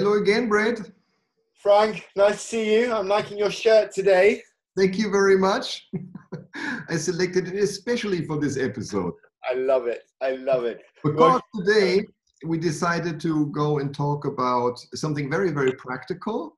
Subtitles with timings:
[0.00, 0.78] Hello again, Brad.
[1.62, 2.90] Frank, nice to see you.
[2.90, 4.42] I'm liking your shirt today.
[4.74, 5.90] Thank you very much.
[6.88, 9.12] I selected it especially for this episode.
[9.46, 10.04] I love it.
[10.22, 10.80] I love it.
[11.04, 12.06] Because today
[12.46, 16.56] we decided to go and talk about something very, very practical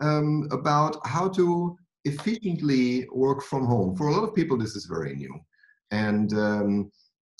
[0.00, 3.96] um, about how to efficiently work from home.
[3.96, 5.34] For a lot of people, this is very new.
[5.90, 6.92] And um,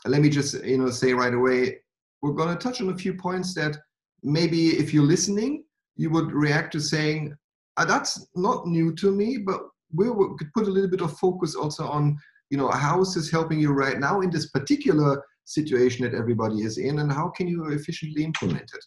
[0.07, 1.77] let me just you know say right away,
[2.21, 3.79] we're going to touch on a few points that
[4.23, 5.65] maybe if you're listening,
[5.97, 7.35] you would react to saying,
[7.77, 9.61] ah, "That's not new to me," but
[9.95, 10.07] we
[10.39, 12.19] could put a little bit of focus also on
[12.51, 16.63] you know how is this helping you right now in this particular situation that everybody
[16.63, 18.85] is in, and how can you efficiently implement it,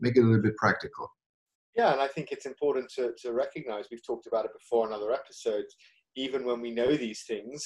[0.00, 1.08] make it a little bit practical.
[1.76, 4.92] Yeah, and I think it's important to, to recognize, we've talked about it before in
[4.92, 5.76] other episodes,
[6.16, 7.64] even when we know these things,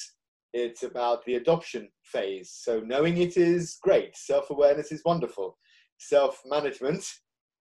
[0.52, 2.52] it's about the adoption phase.
[2.54, 5.56] So knowing it is great, self awareness is wonderful,
[5.98, 7.04] self management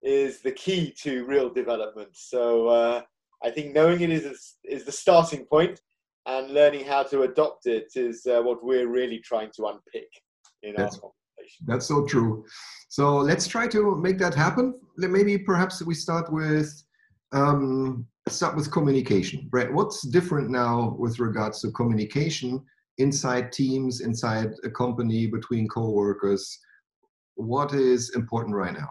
[0.02, 2.09] is the key to real development.
[2.14, 3.02] So uh,
[3.44, 5.80] I think knowing it is, is the starting point
[6.26, 10.09] and learning how to adopt it is uh, what we're really trying to unpick
[10.64, 11.66] in that's, our conversation.
[11.66, 12.45] That's so true.
[12.89, 14.80] So let's try to make that happen.
[14.98, 16.72] Maybe perhaps we start with
[17.34, 19.48] um, start with communication.
[19.50, 22.64] Brad, what's different now with regards to communication
[23.00, 26.59] inside teams, inside a company, between co-workers?
[27.36, 28.89] What is important right now?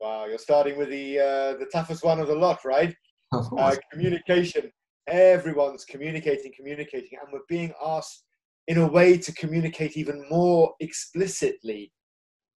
[0.00, 2.94] Wow, you're starting with the uh, the toughest one of the lot, right?
[3.56, 4.70] Uh, communication.
[5.06, 8.24] Everyone's communicating, communicating, and we're being asked
[8.68, 11.90] in a way to communicate even more explicitly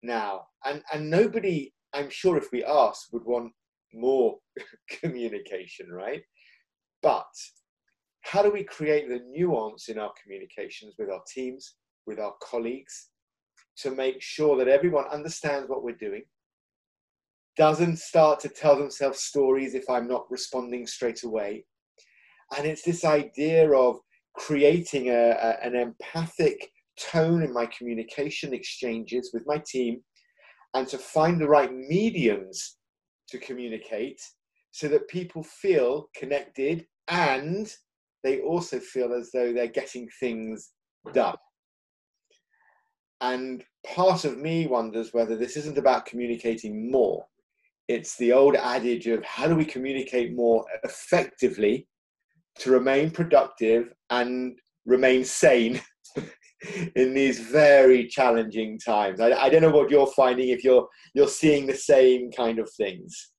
[0.02, 0.48] now.
[0.66, 3.52] And and nobody, I'm sure, if we asked, would want
[3.94, 4.38] more
[5.02, 6.24] communication, right?
[7.04, 7.32] But
[8.22, 11.76] how do we create the nuance in our communications with our teams,
[12.08, 13.10] with our colleagues,
[13.78, 16.24] to make sure that everyone understands what we're doing,
[17.58, 21.66] doesn't start to tell themselves stories if I'm not responding straight away.
[22.58, 23.98] And it's this idea of
[24.36, 26.70] creating a, a, an empathic
[27.00, 30.02] tone in my communication exchanges with my team
[30.74, 32.78] and to find the right mediums
[33.30, 34.22] to communicate
[34.72, 37.74] so that people feel connected and
[38.24, 40.72] they also feel as though they're getting things
[41.14, 41.36] done.
[43.24, 47.26] And part of me wonders whether this isn't about communicating more.
[47.88, 51.88] It's the old adage of how do we communicate more effectively
[52.60, 55.82] to remain productive and remain sane
[56.96, 59.22] in these very challenging times.
[59.22, 62.70] I, I, don't know what you're finding if you're you're seeing the same kind of
[62.72, 63.32] things.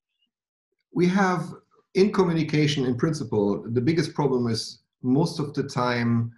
[0.94, 1.44] We have
[1.94, 6.32] in communication, in principle, the biggest problem is most of the time.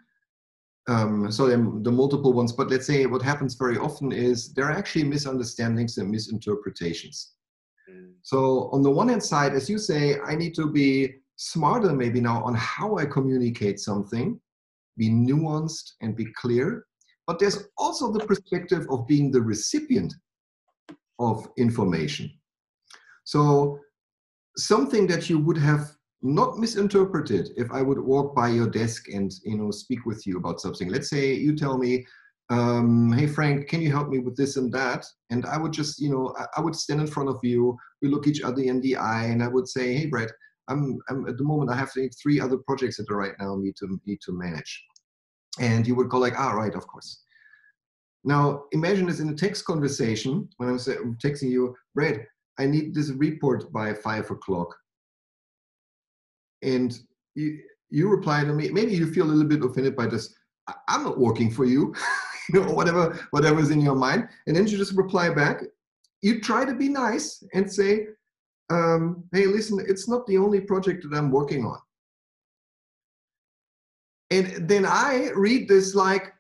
[0.89, 4.79] Um, so the multiple ones, but let's say what happens very often is there are
[4.79, 7.33] actually misunderstandings and misinterpretations.
[7.91, 8.13] Mm.
[8.23, 12.21] So on the one hand side, as you say, I need to be smarter maybe
[12.21, 14.41] now on how I communicate something,
[14.97, 16.87] be nuanced and be clear.
[17.27, 20.15] But there's also the perspective of being the recipient
[21.19, 22.31] of information.
[23.25, 23.81] So
[24.57, 25.96] something that you would have
[26.35, 30.39] not misinterpreted if I would walk by your desk and you know speak with you
[30.39, 30.89] about something.
[30.89, 32.07] Let's say you tell me,
[32.51, 36.01] um, "Hey Frank, can you help me with this and that?" And I would just
[36.01, 37.77] you know I, I would stand in front of you.
[38.03, 40.31] We look each other in the eye, and I would say, "Hey Brad,
[40.69, 43.77] I'm, I'm at the moment I have three other projects that I right now need
[43.77, 44.85] to need to manage.
[45.59, 47.23] And you would go like, ah, right, of course.
[48.25, 52.27] Now imagine this in a text conversation when I'm texting you, Brad,
[52.59, 54.75] I need this report by five o'clock.
[56.66, 56.99] And
[57.34, 57.60] you,
[57.91, 60.34] you reply to me, maybe you feel a little bit offended by this.
[60.88, 61.94] I'm not working for you,
[62.53, 64.28] you know, whatever, whatever's in your mind.
[64.47, 65.62] And then you just reply back.
[66.22, 68.09] You try to be nice and say,
[68.69, 71.78] um, hey, listen, it's not the only project that I'm working on.
[74.31, 76.33] And then I read this like,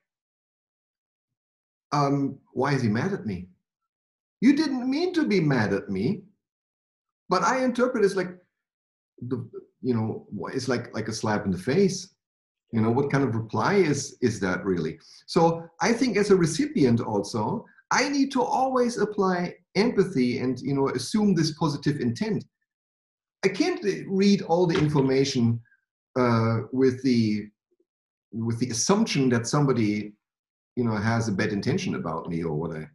[1.92, 3.48] um, why is he mad at me?
[4.40, 6.22] You didn't mean to be mad at me,
[7.28, 8.36] but I interpret it as like,
[9.20, 9.48] the,
[9.86, 12.14] you know, it's like like a slap in the face.
[12.72, 14.98] You know, what kind of reply is is that really?
[15.26, 20.74] So I think as a recipient also, I need to always apply empathy and you
[20.74, 22.44] know assume this positive intent.
[23.44, 25.60] I can't read all the information
[26.18, 27.46] uh, with the
[28.32, 30.14] with the assumption that somebody
[30.74, 32.88] you know has a bad intention about me or what I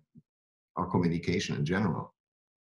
[0.76, 2.14] our communication in general.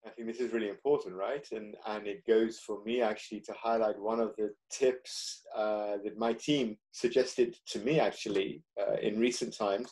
[0.05, 1.45] I think this is really important, right?
[1.51, 6.17] And and it goes for me actually to highlight one of the tips uh, that
[6.17, 9.91] my team suggested to me actually uh, in recent times,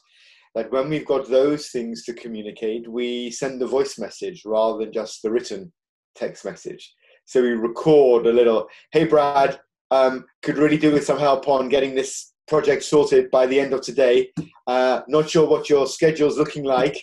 [0.55, 4.93] that when we've got those things to communicate, we send the voice message rather than
[4.93, 5.71] just the written
[6.15, 6.91] text message.
[7.25, 9.59] So we record a little, hey, Brad,
[9.91, 13.73] um, could really do with some help on getting this project sorted by the end
[13.73, 14.31] of today.
[14.65, 16.97] Uh, not sure what your schedule's looking like.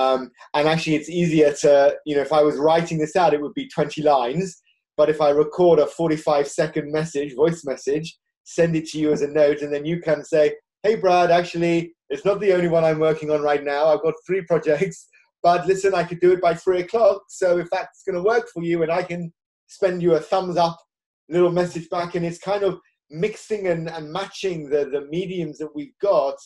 [0.00, 3.42] Um, and actually, it's easier to, you know, if I was writing this out, it
[3.42, 4.62] would be 20 lines.
[4.96, 9.22] But if I record a 45 second message, voice message, send it to you as
[9.22, 12.84] a note, and then you can say, hey, Brad, actually, it's not the only one
[12.84, 13.86] I'm working on right now.
[13.86, 15.08] I've got three projects,
[15.42, 17.22] but listen, I could do it by three o'clock.
[17.28, 19.32] So if that's going to work for you, and I can
[19.68, 20.78] spend you a thumbs up
[21.28, 22.80] little message back, and it's kind of
[23.10, 26.36] mixing and, and matching the, the mediums that we've got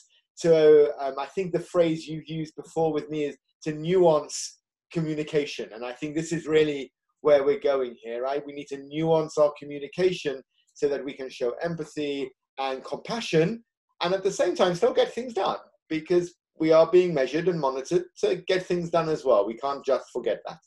[0.40, 4.58] to, um, I think the phrase you used before with me is to nuance
[4.92, 5.70] communication.
[5.72, 8.44] And I think this is really where we're going here, right?
[8.44, 10.42] We need to nuance our communication
[10.74, 13.64] so that we can show empathy and compassion
[14.02, 15.58] and at the same time still get things done
[15.88, 19.46] because we are being measured and monitored to get things done as well.
[19.46, 20.58] We can't just forget that.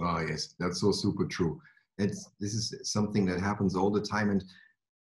[0.00, 1.60] Oh, yes, that's so super true.
[1.98, 4.30] It's, this is something that happens all the time.
[4.30, 4.44] And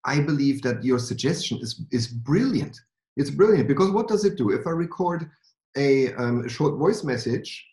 [0.04, 2.78] I believe that your suggestion is, is brilliant.
[3.18, 4.50] It's brilliant because what does it do?
[4.50, 5.28] If I record
[5.76, 7.66] a um, short voice message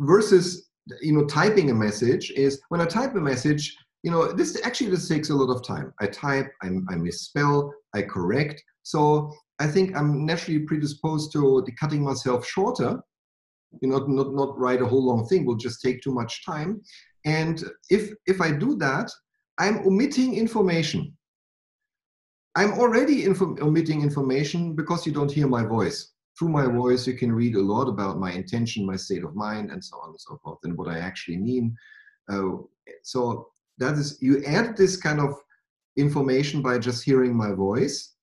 [0.00, 0.68] versus
[1.00, 4.90] you know typing a message is when I type a message, you know this actually
[4.90, 5.94] this takes a lot of time.
[6.00, 8.62] I type, I, I misspell, I correct.
[8.82, 13.00] So I think I'm naturally predisposed to cutting myself shorter.
[13.80, 16.82] You know, not not write a whole long thing will just take too much time.
[17.24, 19.08] And if if I do that,
[19.58, 21.16] I'm omitting information.
[22.54, 26.12] I'm already info- omitting information because you don't hear my voice.
[26.38, 29.70] Through my voice, you can read a lot about my intention, my state of mind,
[29.70, 31.76] and so on and so forth, and what I actually mean.
[32.28, 32.58] Uh,
[33.02, 35.34] so that is, you add this kind of
[35.96, 38.14] information by just hearing my voice.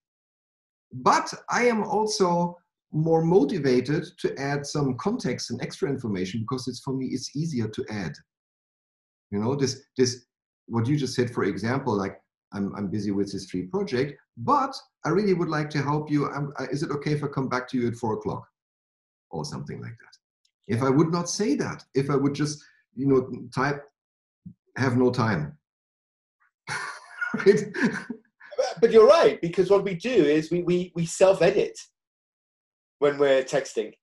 [0.92, 2.58] But I am also
[2.92, 7.68] more motivated to add some context and extra information because it's for me it's easier
[7.68, 8.14] to add
[9.30, 10.25] you know this this
[10.70, 12.22] what you just said, for example, like
[12.54, 14.75] I'm, I'm busy with this free project, but
[15.06, 16.25] I really would like to help you.
[16.25, 18.48] Uh, is it okay if I come back to you at four o'clock
[19.31, 20.75] or something like that?
[20.75, 22.63] If I would not say that, if I would just,
[22.96, 23.84] you know, type,
[24.78, 25.57] have no time.
[27.46, 27.63] right?
[28.81, 31.78] But you're right, because what we do is we, we, we self edit
[33.00, 33.94] when we're texting.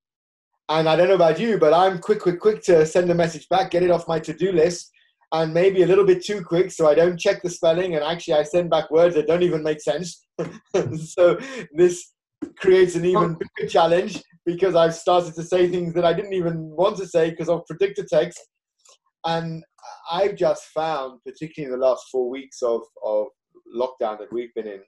[0.68, 3.48] And I don't know about you, but I'm quick, quick, quick to send a message
[3.48, 4.90] back, get it off my to do list,
[5.32, 8.34] and maybe a little bit too quick so I don't check the spelling and actually
[8.34, 10.26] I send back words that don't even make sense.
[11.04, 11.38] so
[11.72, 12.12] this
[12.58, 16.70] creates an even bigger challenge because I've started to say things that I didn't even
[16.70, 18.40] want to say because of predicted text.
[19.24, 19.64] And
[20.10, 23.26] I've just found, particularly in the last four weeks of, of
[23.76, 24.82] lockdown that we've been in,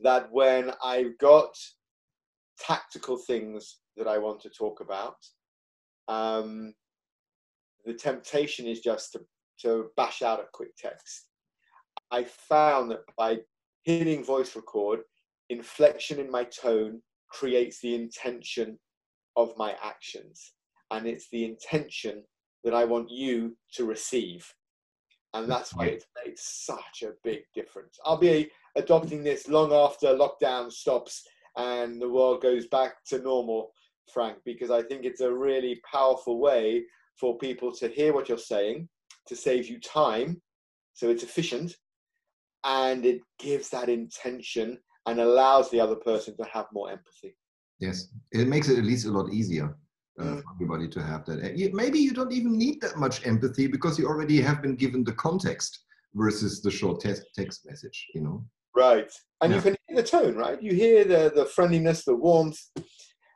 [0.00, 1.54] that when I've got
[2.58, 5.14] tactical things that I want to talk about,
[6.08, 6.74] um,
[7.84, 9.20] the temptation is just to,
[9.62, 11.28] to bash out a quick text.
[12.10, 13.38] I found that by
[13.84, 15.00] hitting voice record,
[15.48, 17.00] inflection in my tone
[17.30, 18.78] creates the intention
[19.36, 20.52] of my actions.
[20.90, 22.22] And it's the intention
[22.64, 24.46] that I want you to receive.
[25.34, 27.98] And that's why it makes such a big difference.
[28.04, 31.24] I'll be adopting this long after lockdown stops
[31.56, 33.72] and the world goes back to normal,
[34.12, 36.84] Frank, because I think it's a really powerful way
[37.18, 38.88] for people to hear what you're saying,
[39.28, 40.40] to save you time,
[40.94, 41.76] so it's efficient,
[42.64, 47.36] and it gives that intention and allows the other person to have more empathy.
[47.80, 49.76] Yes, it makes it at least a lot easier
[50.20, 50.42] uh, mm.
[50.42, 51.38] for everybody to have that.
[51.72, 55.12] Maybe you don't even need that much empathy because you already have been given the
[55.12, 55.80] context
[56.14, 58.44] versus the short text, text message, you know?
[58.76, 59.10] Right.
[59.40, 59.56] And yeah.
[59.56, 60.62] you can hear the tone, right?
[60.62, 62.60] You hear the, the friendliness, the warmth,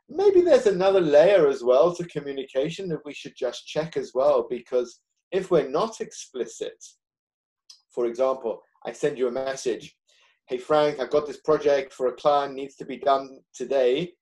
[0.08, 4.46] maybe there's another layer as well to communication that we should just check as well
[4.48, 5.00] because
[5.32, 6.76] if we're not explicit
[7.90, 9.96] for example i send you a message
[10.48, 14.12] hey frank i've got this project for a client needs to be done today.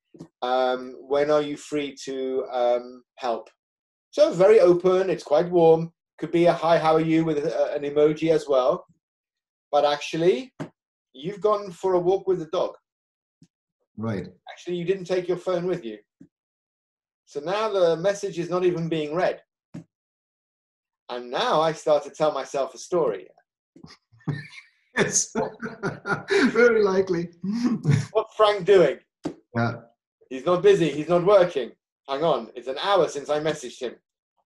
[0.41, 3.49] Um, when are you free to um, help?
[4.11, 5.91] So very open it's quite warm.
[6.17, 7.25] Could be a hi how are you?
[7.25, 8.85] with a, an emoji as well.
[9.71, 10.53] But actually
[11.13, 12.75] you've gone for a walk with the dog
[13.97, 14.25] Right.
[14.51, 15.97] Actually, you didn't take your phone with you.
[17.25, 19.41] So now the message is not even being read.
[21.09, 23.27] And now I start to tell myself a story.
[24.97, 25.33] yes,
[26.29, 27.29] very likely.
[28.11, 28.97] What's Frank doing?
[29.55, 29.73] Yeah.
[30.29, 30.89] He's not busy.
[30.89, 31.71] He's not working.
[32.09, 32.49] Hang on.
[32.55, 33.95] It's an hour since I messaged him.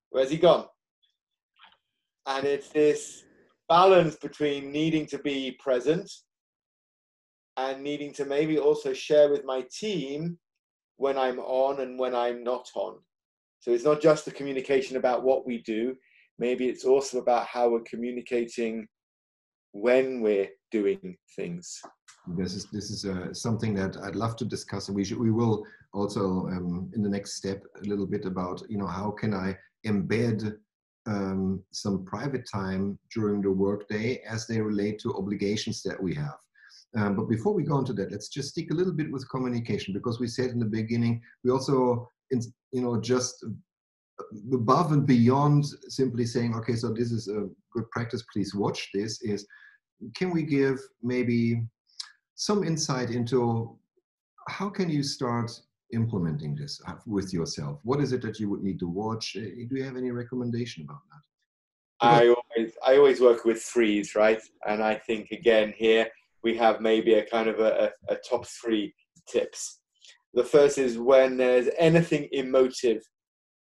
[0.09, 0.65] Where's he gone?
[2.25, 3.23] And it's this
[3.67, 6.11] balance between needing to be present
[7.67, 10.37] and needing to maybe also share with my team
[10.97, 12.99] when I'm on and when I'm not on.
[13.59, 15.95] So it's not just the communication about what we do,
[16.37, 18.87] maybe it's also about how we're communicating
[19.73, 21.81] when we're doing things.
[22.37, 25.31] This is this is uh, something that I'd love to discuss, and we should, we
[25.31, 29.33] will also um, in the next step a little bit about you know how can
[29.33, 30.57] I embed
[31.07, 36.37] um, some private time during the workday as they relate to obligations that we have.
[36.95, 39.93] Um, but before we go into that, let's just stick a little bit with communication
[39.93, 43.45] because we said in the beginning we also you know just
[44.53, 49.21] above and beyond simply saying okay so this is a good practice please watch this
[49.21, 49.47] is
[50.15, 51.63] can we give maybe
[52.35, 53.77] some insight into
[54.47, 55.51] how can you start
[55.93, 57.79] implementing this uh, with yourself?
[57.83, 59.35] What is it that you would need to watch?
[59.35, 61.21] Uh, do you have any recommendation about that?
[62.01, 64.39] I always, I always work with threes, right?
[64.65, 66.07] And I think again here
[66.43, 68.93] we have maybe a kind of a, a, a top three
[69.27, 69.81] tips.
[70.33, 73.01] The first is when there's anything emotive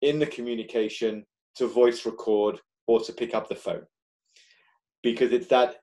[0.02, 3.84] in the communication to voice record or to pick up the phone,
[5.04, 5.78] because it's that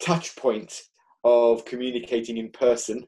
[0.00, 0.80] touch point
[1.24, 3.04] of communicating in person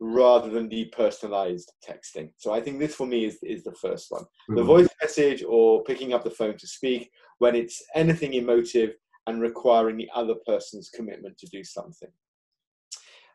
[0.00, 2.30] rather than depersonalized texting.
[2.36, 4.22] So I think this for me is, is the first one.
[4.22, 4.56] Mm-hmm.
[4.56, 8.94] The voice message or picking up the phone to speak when it's anything emotive
[9.26, 12.08] and requiring the other person's commitment to do something.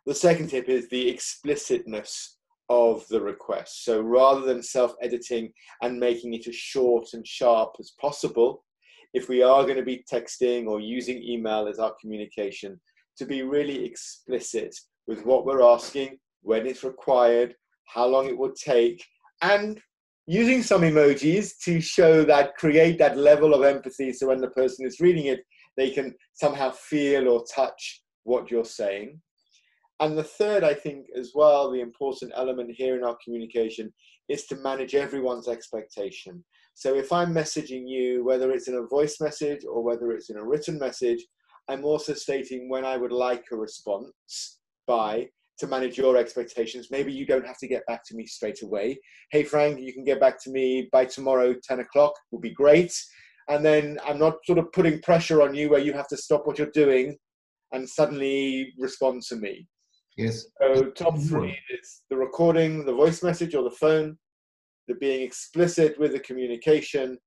[0.06, 2.38] The second tip is the explicitness
[2.70, 3.86] of the request.
[3.86, 8.64] So rather than self editing and making it as short and sharp as possible,
[9.14, 12.80] if we are going to be texting or using email as our communication,
[13.18, 14.76] to be really explicit
[15.08, 17.56] with what we're asking, when it's required,
[17.86, 19.04] how long it will take,
[19.42, 19.80] and
[20.26, 24.86] using some emojis to show that, create that level of empathy so when the person
[24.86, 25.42] is reading it,
[25.78, 29.22] they can somehow feel or touch what you're saying.
[30.00, 33.94] And the third, I think, as well, the important element here in our communication
[34.28, 36.44] is to manage everyone's expectation.
[36.74, 40.38] So if I'm messaging you, whether it's in a voice message or whether it's in
[40.38, 41.24] a written message,
[41.70, 45.28] I'm also stating when I would like a response by
[45.60, 46.88] to manage your expectations.
[46.90, 49.00] Maybe you don't have to get back to me straight away.
[49.32, 52.94] Hey, Frank, you can get back to me by tomorrow, 10 o'clock, would be great.
[53.50, 56.48] And then I'm not sort of putting pressure on you where you have to stop
[56.48, 57.18] what you're doing
[57.72, 59.68] and suddenly respond to me.
[60.18, 60.46] Yes.
[60.62, 64.18] So, top three is the recording, the voice message, or the phone,
[64.88, 67.18] the being explicit with the communication,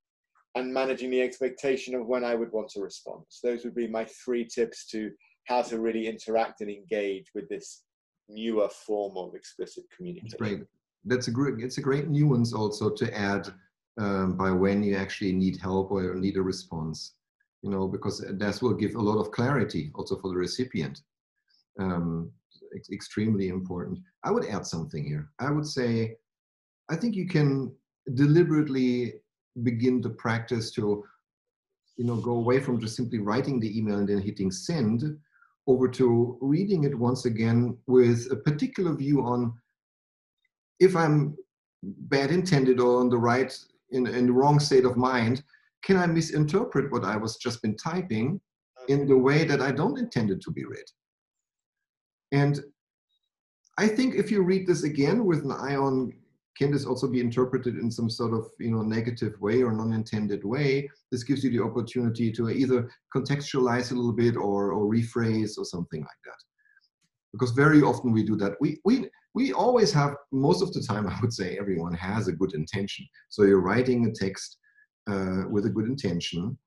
[0.54, 3.40] and managing the expectation of when I would want a response.
[3.42, 5.10] Those would be my three tips to
[5.46, 7.82] how to really interact and engage with this
[8.28, 10.36] newer form of explicit communication.
[10.38, 10.66] That's great.
[11.04, 11.54] That's a great.
[11.58, 13.48] It's a great nuance also to add
[13.98, 17.14] um, by when you actually need help or need a response.
[17.62, 21.02] You know, because that will give a lot of clarity also for the recipient.
[21.80, 22.30] Um,
[22.72, 23.98] it's extremely important.
[24.24, 25.30] I would add something here.
[25.38, 26.16] I would say,
[26.90, 27.74] I think you can
[28.14, 29.14] deliberately
[29.62, 31.04] begin to practice to
[31.96, 35.18] you know go away from just simply writing the email and then hitting send
[35.66, 39.52] over to reading it once again with a particular view on
[40.78, 41.36] if i'm
[41.82, 43.58] bad intended or on the right
[43.90, 45.42] in, in the wrong state of mind
[45.82, 48.40] can i misinterpret what i was just been typing
[48.88, 50.84] in the way that i don't intend it to be read
[52.32, 52.60] and
[53.78, 56.12] i think if you read this again with an eye on
[56.56, 60.44] can this also be interpreted in some sort of you know negative way or non-intended
[60.44, 60.88] way?
[61.12, 65.64] This gives you the opportunity to either contextualize a little bit or, or rephrase or
[65.64, 66.38] something like that.
[67.32, 68.54] Because very often we do that.
[68.60, 72.32] We we we always have most of the time i would say everyone has a
[72.32, 73.06] good intention.
[73.28, 74.58] So you're writing a text
[75.10, 76.58] uh, with a good intention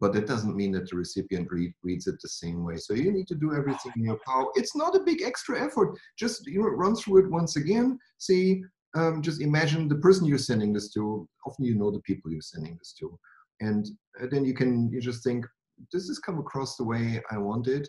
[0.00, 2.76] but that doesn't mean that the recipient read, reads it the same way.
[2.76, 4.46] So you need to do everything in your power.
[4.54, 5.98] It's not a big extra effort.
[6.18, 8.62] Just you know, run through it once again, see
[8.96, 11.28] um, just imagine the person you're sending this to.
[11.46, 13.18] Often you know the people you're sending this to,
[13.60, 13.86] and
[14.20, 15.46] uh, then you can you just think,
[15.92, 17.88] does this come across the way I want it?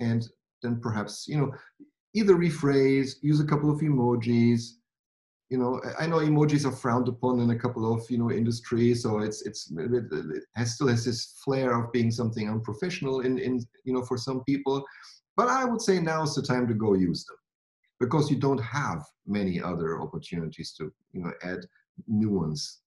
[0.00, 0.26] And
[0.62, 1.52] then perhaps you know
[2.14, 4.62] either rephrase, use a couple of emojis.
[5.50, 9.02] You know, I know emojis are frowned upon in a couple of you know industries,
[9.02, 13.60] so it's it's it has still has this flair of being something unprofessional in in
[13.84, 14.84] you know for some people.
[15.36, 17.36] But I would say now is the time to go use them
[18.00, 21.66] because you don't have many other opportunities to you know add
[22.08, 22.80] nuance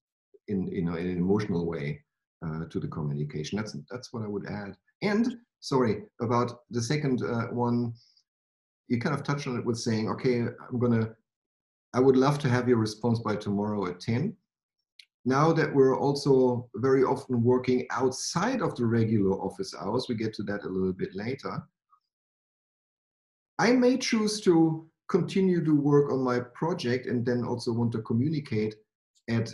[0.47, 2.03] in you know in an emotional way
[2.45, 7.21] uh, to the communication that's that's what i would add and sorry about the second
[7.23, 7.93] uh, one
[8.89, 11.09] you kind of touched on it with saying okay i'm gonna
[11.93, 14.35] i would love to have your response by tomorrow at 10
[15.25, 20.33] now that we're also very often working outside of the regular office hours we get
[20.33, 21.61] to that a little bit later
[23.59, 28.01] i may choose to continue to work on my project and then also want to
[28.01, 28.75] communicate
[29.29, 29.53] at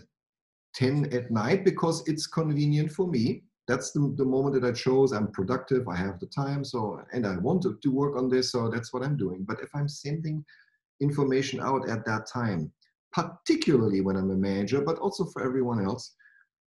[0.76, 5.12] 10 at night because it's convenient for me that's the, the moment that I chose.
[5.12, 5.88] I'm productive.
[5.88, 6.64] I have the time.
[6.66, 8.52] So, and I want to, to work on this.
[8.52, 9.46] So that's what I'm doing.
[9.48, 10.44] But if I'm sending
[11.02, 12.72] information out at that time,
[13.14, 16.16] particularly when I'm a manager, but also for everyone else,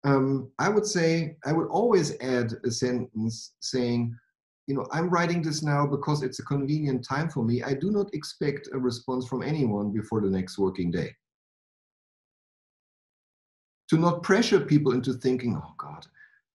[0.03, 4.15] um, I would say I would always add a sentence saying,
[4.67, 7.63] you know, I'm writing this now because it's a convenient time for me.
[7.63, 11.11] I do not expect a response from anyone before the next working day.
[13.89, 16.07] To not pressure people into thinking, oh God,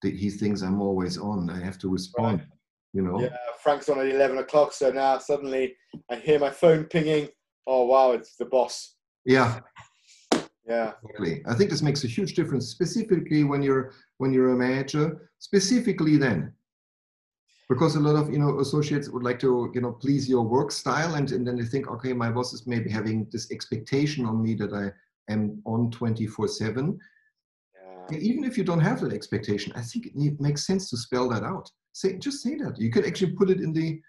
[0.03, 1.51] he thinks I'm always on.
[1.51, 2.41] I have to respond.
[2.41, 2.49] Right.
[2.93, 3.21] You know.
[3.21, 5.77] Yeah, Frank's on at eleven o'clock, so now suddenly
[6.11, 7.29] I hear my phone pinging.
[7.67, 8.95] Oh wow, it's the boss.
[9.25, 9.61] Yeah,
[10.67, 10.93] yeah.
[11.05, 11.43] Exactly.
[11.47, 16.17] I think this makes a huge difference, specifically when you're when you're a manager, specifically
[16.17, 16.53] then.
[17.69, 20.71] Because a lot of you know associates would like to you know please your work
[20.73, 24.43] style and, and then they think, okay, my boss is maybe having this expectation on
[24.43, 24.93] me that I
[25.33, 26.99] am on 24-7.
[28.13, 31.45] Even if you don't have that expectation, I think it makes sense to spell that
[31.45, 31.71] out.
[31.93, 32.79] Say just say that.
[32.79, 34.01] You can actually put it in the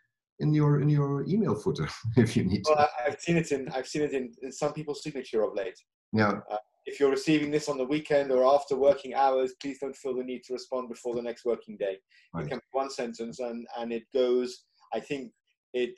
[0.42, 2.90] in your in your email footer if you need well, to.
[3.06, 5.80] I've seen it in I've seen it in, in some people's signature of late.
[6.12, 6.40] Yeah.
[6.52, 10.16] Uh, if you're receiving this on the weekend or after working hours, please don't feel
[10.16, 11.98] the need to respond before the next working day.
[12.34, 12.46] Right.
[12.46, 14.66] It can be one sentence, and and it goes.
[14.94, 15.32] I think
[15.74, 15.98] it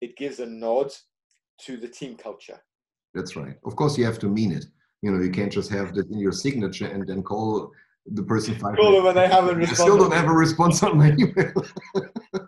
[0.00, 0.92] it gives a nod
[1.62, 2.60] to the team culture.
[3.14, 3.56] That's right.
[3.64, 4.66] Of course, you have to mean it.
[5.02, 7.72] You know, you can't just have that in your signature and then call
[8.06, 8.76] the person five.
[8.76, 9.76] Call them when they haven't responded.
[9.76, 11.52] still don't have a response on my email.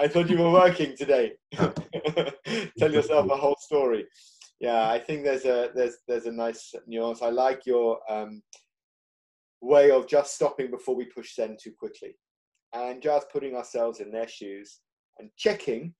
[0.00, 1.32] I thought you were working today.
[2.78, 4.06] Tell yourself a whole story
[4.60, 7.22] yeah, I think there's a there's there's a nice nuance.
[7.22, 8.42] I like your um,
[9.62, 12.16] way of just stopping before we push send too quickly,
[12.74, 14.80] and just putting ourselves in their shoes
[15.18, 15.94] and checking.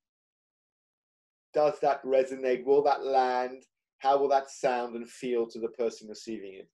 [1.54, 2.64] Does that resonate?
[2.64, 3.64] Will that land?
[3.98, 6.68] How will that sound and feel to the person receiving it?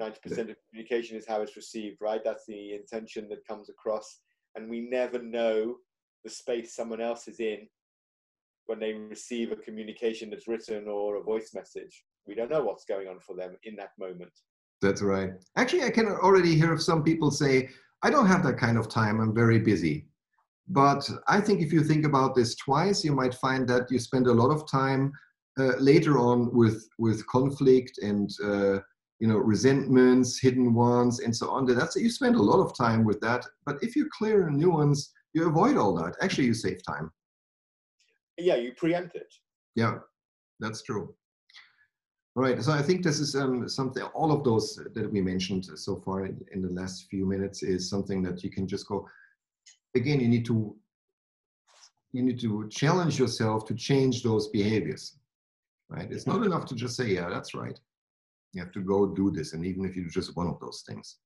[0.00, 2.20] 90% of communication is how it's received, right?
[2.24, 4.20] That's the intention that comes across.
[4.54, 5.76] And we never know
[6.24, 7.68] the space someone else is in
[8.66, 12.04] when they receive a communication that's written or a voice message.
[12.26, 14.32] We don't know what's going on for them in that moment.
[14.82, 15.32] That's right.
[15.56, 17.70] Actually, I can already hear of some people say,
[18.02, 20.06] I don't have that kind of time, I'm very busy.
[20.68, 24.26] But I think if you think about this twice, you might find that you spend
[24.26, 25.12] a lot of time
[25.58, 28.80] uh, later on with, with conflict and uh,
[29.18, 31.66] you know resentments, hidden ones, and so on.
[31.66, 33.44] That's you spend a lot of time with that.
[33.66, 36.14] But if you clear a nuance, you avoid all that.
[36.20, 37.10] Actually, you save time
[38.38, 39.32] yeah, you preempt it.
[39.74, 39.98] Yeah,
[40.60, 41.14] that's true.
[42.34, 42.62] Right.
[42.62, 44.02] So I think this is um, something.
[44.14, 47.90] All of those that we mentioned so far in, in the last few minutes is
[47.90, 49.06] something that you can just go.
[49.96, 50.76] Again, you need to
[52.12, 55.18] you need to challenge yourself to change those behaviors.
[55.90, 56.10] Right.
[56.10, 57.78] It's not enough to just say, "Yeah, that's right."
[58.52, 60.84] You have to go do this, and even if you do just one of those
[60.86, 61.16] things.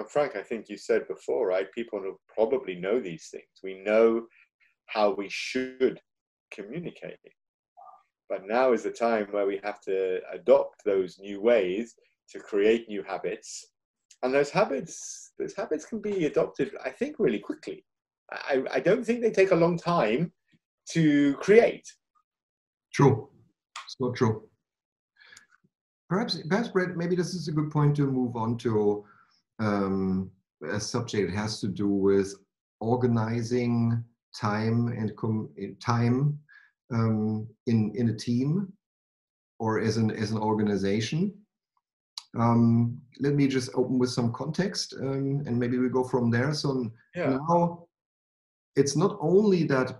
[0.00, 1.70] Well, Frank, I think you said before, right?
[1.72, 3.44] People probably know these things.
[3.62, 4.28] We know
[4.86, 6.00] how we should
[6.50, 7.18] communicate.
[8.26, 11.96] But now is the time where we have to adopt those new ways
[12.30, 13.66] to create new habits.
[14.22, 17.84] And those habits, those habits can be adopted, I think, really quickly.
[18.32, 20.32] I, I don't think they take a long time
[20.92, 21.86] to create.
[22.90, 23.28] True.
[23.86, 24.48] So true.
[26.08, 29.04] Perhaps, perhaps, Brad, maybe this is a good point to move on to
[29.60, 30.30] um,
[30.68, 32.34] a subject has to do with
[32.80, 34.02] organizing
[34.34, 36.38] time and com- time
[36.92, 38.72] um, in in a team
[39.58, 41.32] or as an as an organization.
[42.38, 46.54] Um, let me just open with some context um, and maybe we go from there.
[46.54, 47.38] So yeah.
[47.48, 47.86] now
[48.76, 49.98] it's not only that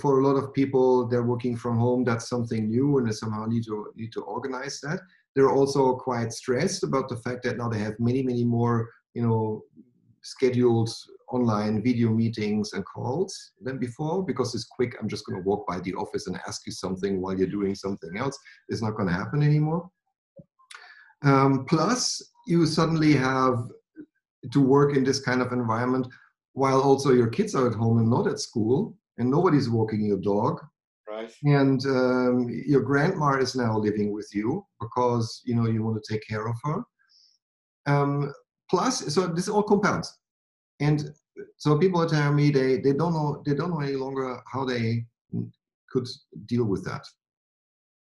[0.00, 3.46] for a lot of people they're working from home that's something new and they somehow
[3.46, 5.00] need to need to organize that
[5.34, 9.22] they're also quite stressed about the fact that now they have many many more you
[9.22, 9.62] know
[10.22, 10.90] scheduled
[11.30, 14.96] online video meetings and calls than before because it's quick.
[15.00, 17.74] I'm just going to walk by the office and ask you something while you're doing
[17.74, 18.38] something else.
[18.68, 19.90] It's not going to happen anymore.
[21.22, 23.64] Um, plus, you suddenly have
[24.52, 26.06] to work in this kind of environment
[26.52, 30.18] while also your kids are at home and not at school, and nobody's walking your
[30.18, 30.60] dog.
[31.08, 31.32] Right.
[31.44, 36.12] And um, your grandma is now living with you because you know you want to
[36.12, 36.82] take care of her.
[37.86, 38.32] Um,
[38.68, 40.18] plus, so this all compounds
[40.80, 41.12] and
[41.56, 44.64] so people are telling me they, they don't know they don't know any longer how
[44.64, 45.04] they
[45.90, 46.06] could
[46.46, 47.04] deal with that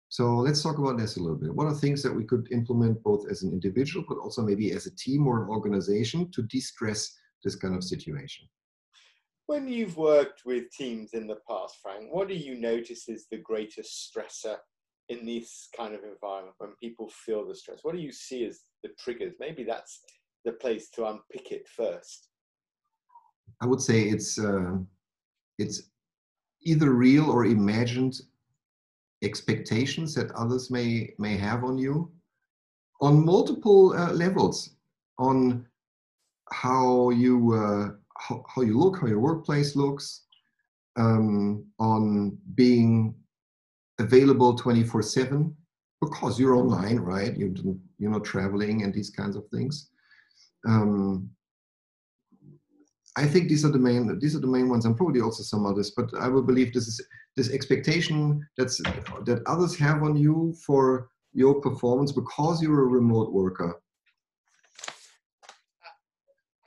[0.09, 3.01] so let's talk about this a little bit what are things that we could implement
[3.03, 7.15] both as an individual but also maybe as a team or an organization to de-stress
[7.43, 8.47] this kind of situation
[9.47, 13.37] when you've worked with teams in the past frank what do you notice is the
[13.37, 14.57] greatest stressor
[15.09, 18.61] in this kind of environment when people feel the stress what do you see as
[18.83, 20.01] the triggers maybe that's
[20.45, 22.29] the place to unpick it first?
[23.61, 24.77] I would say it's uh,
[25.57, 25.83] it's
[26.63, 28.19] either real or imagined
[29.23, 32.11] expectations that others may may have on you
[33.01, 34.75] on multiple uh, levels
[35.17, 35.65] on
[36.51, 40.23] how you uh, how, how, you look how your workplace looks
[40.95, 43.15] um, on being
[43.99, 45.55] available 24 7
[46.01, 49.89] because you're online right you you're not traveling and these kinds of things
[50.67, 51.29] um,
[53.15, 55.65] I think these are the main these are the main ones, and probably also some
[55.65, 55.91] others.
[55.95, 61.09] But I will believe this is this expectation that's that others have on you for
[61.33, 63.79] your performance because you're a remote worker.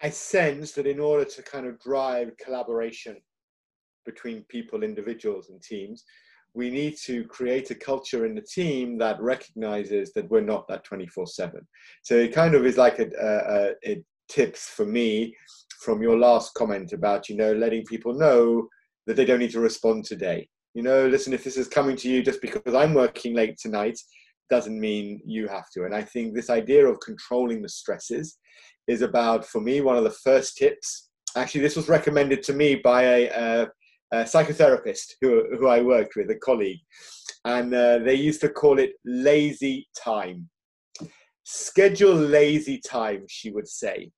[0.07, 3.16] I sense that in order to kind of drive collaboration
[4.05, 6.05] between people, individuals, and teams,
[6.55, 10.85] we need to create a culture in the team that recognizes that we're not that
[10.85, 11.61] 24 7
[12.03, 15.35] so it kind of is like a, a, a, tips for me
[15.81, 18.66] from your last comment about you know letting people know
[19.07, 20.49] that they don't need to respond today.
[20.75, 23.99] You know listen if this is coming to you just because i'm working late tonight
[24.51, 25.85] doesn't mean you have to.
[25.85, 28.38] And i think this idea of controlling the stresses
[28.88, 32.77] is about for me one of the first tips actually this was recommended to me
[32.77, 33.68] by a, a,
[34.12, 36.81] a psychotherapist who, who i worked with a colleague
[37.44, 40.49] and uh, they used to call it lazy time
[41.44, 44.11] schedule lazy time she would say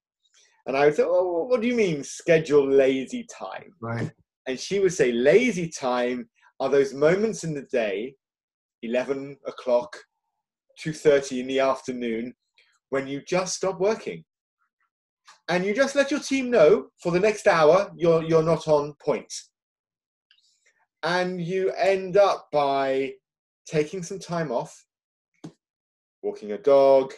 [0.69, 3.73] and I would say, oh, what do you mean schedule lazy time?
[3.81, 4.13] Right.
[4.47, 6.29] And she would say, lazy time
[6.61, 8.15] are those moments in the day,
[8.83, 9.97] 11 o'clock,
[10.85, 12.35] 2.30 in the afternoon,
[12.91, 14.25] when you just stop working.
[15.49, 18.95] And you just let your team know for the next hour you're, you're not on
[19.01, 19.33] point.
[21.03, 23.13] And you end up by
[23.67, 24.85] taking some time off,
[26.23, 27.13] walking a dog,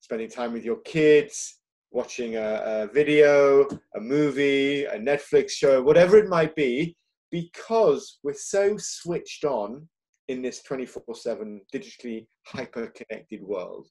[0.00, 6.16] spending time with your kids, watching a, a video, a movie, a Netflix show, whatever
[6.16, 6.96] it might be,
[7.30, 9.88] because we're so switched on
[10.28, 13.88] in this 24 7 digitally hyper connected world.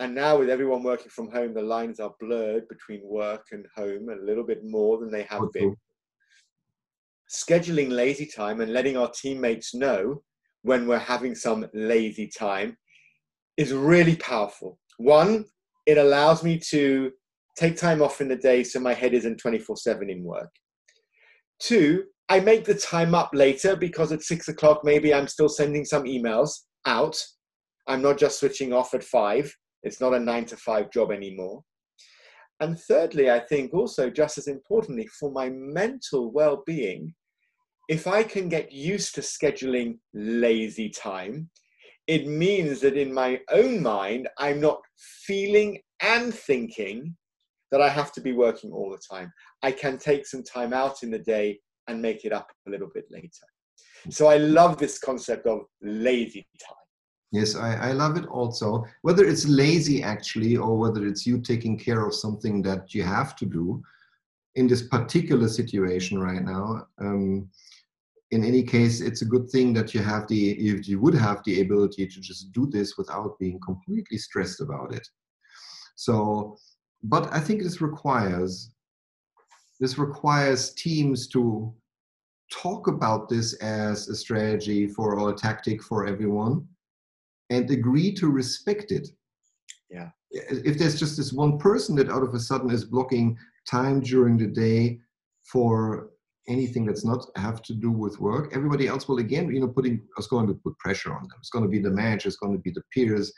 [0.00, 4.08] And now, with everyone working from home, the lines are blurred between work and home
[4.08, 5.60] a little bit more than they have okay.
[5.60, 5.76] been.
[7.28, 10.22] Scheduling lazy time and letting our teammates know
[10.62, 12.76] when we're having some lazy time
[13.56, 14.78] is really powerful.
[14.98, 15.44] One,
[15.86, 17.10] it allows me to
[17.56, 20.50] take time off in the day so my head isn't 24 7 in work.
[21.58, 25.84] Two, I make the time up later because at six o'clock, maybe I'm still sending
[25.84, 26.50] some emails
[26.86, 27.16] out.
[27.88, 29.52] I'm not just switching off at five.
[29.88, 31.64] It's not a nine to five job anymore.
[32.60, 37.14] And thirdly, I think also just as importantly for my mental well being,
[37.88, 41.48] if I can get used to scheduling lazy time,
[42.06, 44.80] it means that in my own mind, I'm not
[45.26, 47.16] feeling and thinking
[47.70, 49.32] that I have to be working all the time.
[49.62, 52.90] I can take some time out in the day and make it up a little
[52.94, 53.46] bit later.
[54.10, 56.87] So I love this concept of lazy time.
[57.30, 58.84] Yes, I, I love it also.
[59.02, 63.36] Whether it's lazy actually, or whether it's you taking care of something that you have
[63.36, 63.82] to do
[64.54, 66.86] in this particular situation right now.
[66.98, 67.50] Um,
[68.30, 71.42] in any case, it's a good thing that you have the if you would have
[71.44, 75.06] the ability to just do this without being completely stressed about it.
[75.96, 76.56] So,
[77.02, 78.70] but I think this requires
[79.80, 81.72] this requires teams to
[82.50, 86.66] talk about this as a strategy for or a tactic for everyone
[87.50, 89.08] and agree to respect it.
[89.90, 90.10] Yeah.
[90.30, 93.36] If there's just this one person that out of a sudden is blocking
[93.70, 95.00] time during the day
[95.50, 96.10] for
[96.48, 100.02] anything that's not have to do with work, everybody else will again, you know, putting
[100.18, 101.38] is going to put pressure on them.
[101.38, 103.32] It's going to be the manager, it's going to be the peers.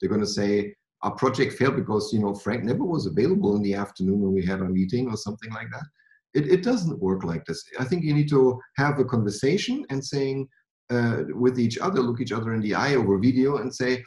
[0.00, 3.62] They're going to say, our project failed because, you know, Frank never was available in
[3.62, 5.84] the afternoon when we had our meeting or something like that.
[6.32, 7.62] It, it doesn't work like this.
[7.78, 10.48] I think you need to have a conversation and saying
[10.90, 14.04] uh, with each other, look each other in the eye over video and say,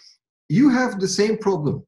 [0.49, 1.85] you have the same problem,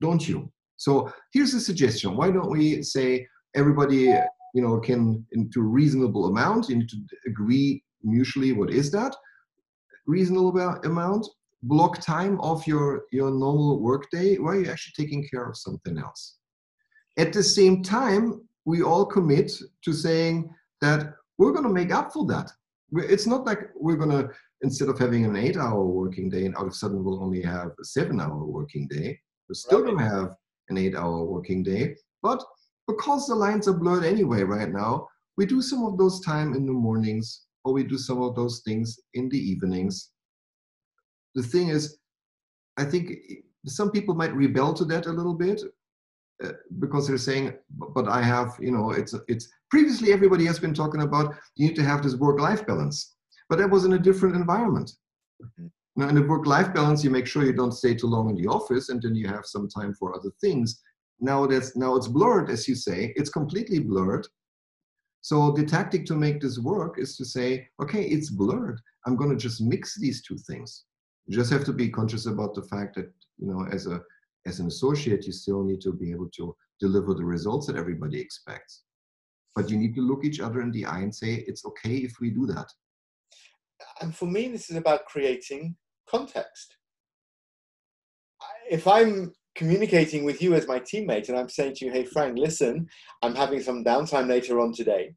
[0.00, 0.50] don't you?
[0.76, 2.16] So here's a suggestion.
[2.16, 4.12] Why don't we say everybody
[4.56, 6.70] you know, can into reasonable amount.
[6.70, 6.96] You need to
[7.26, 9.14] agree mutually what is that
[10.06, 11.28] reasonable amount.
[11.62, 16.38] Block time of your your normal workday while you're actually taking care of something else.
[17.18, 19.52] At the same time, we all commit
[19.84, 20.48] to saying
[20.80, 22.50] that we're going to make up for that.
[22.92, 24.30] It's not like we're going to
[24.62, 27.68] instead of having an eight-hour working day, and all of a sudden we'll only have
[27.80, 29.18] a seven-hour working day.
[29.48, 29.86] We're still right.
[29.94, 30.34] going to have
[30.70, 32.42] an eight-hour working day, but
[32.88, 36.64] because the lines are blurred anyway right now, we do some of those time in
[36.66, 40.12] the mornings or we do some of those things in the evenings.
[41.34, 41.98] The thing is,
[42.76, 43.10] I think
[43.66, 45.60] some people might rebel to that a little bit.
[46.44, 50.74] uh, because they're saying, but I have, you know, it's it's previously everybody has been
[50.74, 53.16] talking about you need to have this work-life balance,
[53.48, 54.92] but that was in a different environment.
[55.42, 55.66] Mm-hmm.
[55.98, 58.48] Now, in the work-life balance, you make sure you don't stay too long in the
[58.48, 60.82] office, and then you have some time for other things.
[61.20, 64.26] Now that's now it's blurred, as you say, it's completely blurred.
[65.22, 68.80] So the tactic to make this work is to say, okay, it's blurred.
[69.06, 70.84] I'm going to just mix these two things.
[71.26, 74.02] You just have to be conscious about the fact that you know, as a
[74.44, 78.20] as an associate, you still need to be able to deliver the results that everybody
[78.20, 78.82] expects.
[79.56, 82.20] But you need to look each other in the eye and say, it's okay if
[82.20, 82.70] we do that.
[84.02, 85.74] And for me, this is about creating
[86.08, 86.76] context.
[88.70, 92.38] If I'm communicating with you as my teammate and I'm saying to you, hey, Frank,
[92.38, 92.86] listen,
[93.22, 95.14] I'm having some downtime later on today.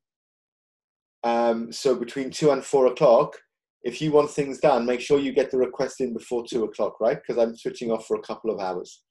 [1.25, 3.35] Um, so between two and four o'clock,
[3.83, 7.01] if you want things done, make sure you get the request in before two o'clock,
[7.01, 7.17] right?
[7.21, 9.03] Because I'm switching off for a couple of hours.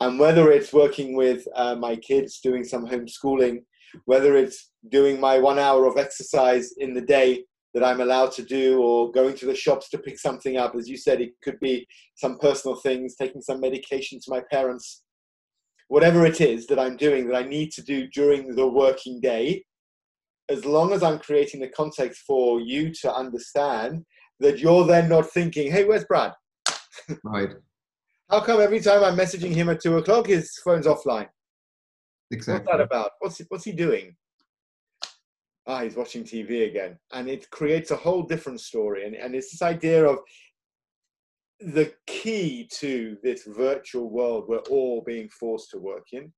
[0.00, 3.64] And whether it's working with uh, my kids doing some homeschooling,
[4.04, 8.42] whether it's doing my one hour of exercise in the day that I'm allowed to
[8.42, 11.60] do, or going to the shops to pick something up, as you said, it could
[11.60, 15.02] be some personal things, taking some medication to my parents,
[15.88, 19.64] whatever it is that I'm doing that I need to do during the working day,
[20.48, 24.04] as long as I'm creating the context for you to understand
[24.40, 26.32] that you're then not thinking, hey, where's Brad?
[27.22, 27.50] Right.
[28.30, 31.28] How come every time I'm messaging him at two o'clock, his phone's offline?
[32.30, 32.66] Exactly.
[32.66, 33.10] What's that about?
[33.20, 34.16] What's he, what's he doing?
[35.66, 39.06] Ah, he's watching TV again, and it creates a whole different story.
[39.06, 40.18] And and it's this idea of
[41.60, 46.32] the key to this virtual world we're all being forced to work in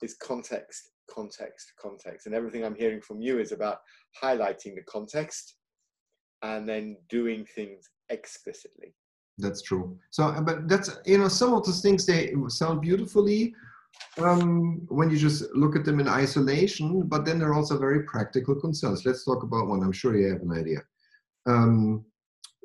[0.00, 2.26] is context, context, context.
[2.26, 3.78] And everything I'm hearing from you is about
[4.22, 5.56] highlighting the context
[6.42, 8.94] and then doing things explicitly
[9.38, 13.54] that's true so but that's you know some of those things they sound beautifully
[14.18, 18.02] um, when you just look at them in isolation but then there are also very
[18.04, 19.04] practical concerns.
[19.04, 19.82] Let's talk about one.
[19.82, 20.80] I'm sure you have an idea.
[21.46, 22.04] Um,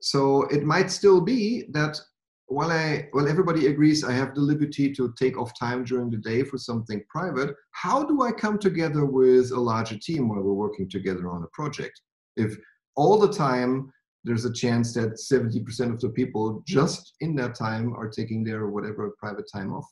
[0.02, 2.00] so it might still be that
[2.48, 6.18] while i while everybody agrees i have the liberty to take off time during the
[6.18, 10.54] day for something private how do i come together with a larger team while we're
[10.54, 12.00] working together on a project?
[12.36, 12.56] If
[12.96, 13.92] all the time
[14.24, 18.68] there's a chance that 70% of the people just in that time are taking their
[18.68, 19.86] whatever private time off.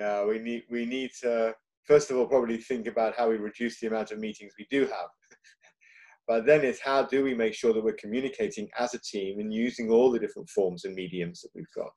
[0.00, 3.78] Yeah, we need we need to first of all probably think about how we reduce
[3.78, 5.10] the amount of meetings we do have.
[6.28, 9.52] but then it's how do we make sure that we're communicating as a team and
[9.52, 11.90] using all the different forms and mediums that we've got.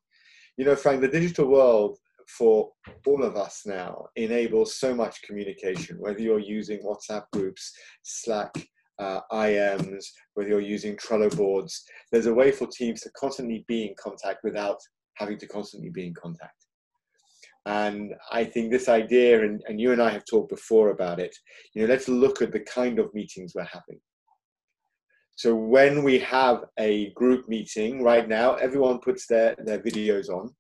[0.58, 2.72] You know, Frank, the digital world for
[3.06, 8.54] all of us now enables so much communication, whether you're using WhatsApp groups, Slack,
[9.00, 11.84] uh, IMs, whether you're using Trello boards.
[12.12, 14.80] There's a way for teams to constantly be in contact without
[15.16, 16.63] having to constantly be in contact.
[17.66, 21.36] And I think this idea, and, and you and I have talked before about it,
[21.74, 24.00] you know, let's look at the kind of meetings we're having.
[25.36, 30.54] So when we have a group meeting right now, everyone puts their, their videos on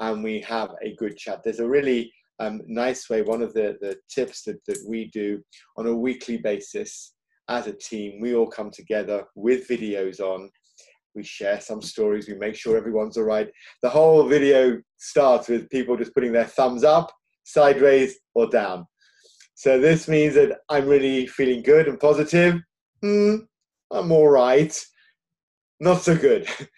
[0.00, 1.42] and we have a good chat.
[1.44, 5.42] There's a really um, nice way, one of the, the tips that, that we do
[5.76, 7.14] on a weekly basis
[7.48, 10.50] as a team, we all come together with videos on.
[11.14, 12.28] We share some stories.
[12.28, 13.48] We make sure everyone's all right.
[13.82, 17.12] The whole video starts with people just putting their thumbs up,
[17.44, 18.86] sideways, or down.
[19.54, 22.60] So this means that I'm really feeling good and positive.
[23.02, 23.36] Hmm,
[23.90, 24.78] I'm all right.
[25.80, 26.48] Not so good.